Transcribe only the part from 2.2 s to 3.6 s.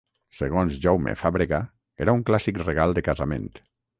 clàssic regal de casament.